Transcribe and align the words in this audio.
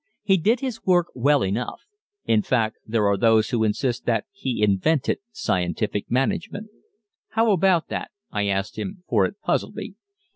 He 0.23 0.37
did 0.37 0.61
his 0.61 0.83
work 0.83 1.09
well 1.13 1.43
enough; 1.45 1.81
in 2.25 2.41
fact, 2.41 2.77
there 2.87 3.05
are 3.05 3.17
those 3.17 3.51
who 3.51 3.63
insist 3.63 4.07
that 4.07 4.25
he 4.31 4.63
invented 4.63 5.19
scientific 5.31 6.09
management. 6.09 6.71
"How 7.33 7.51
about 7.51 7.89
that?" 7.89 8.09
I 8.31 8.47
asked 8.47 8.79
him, 8.79 9.03
for 9.07 9.27
it 9.27 9.39
puzzled 9.43 9.75
me. 9.75 9.93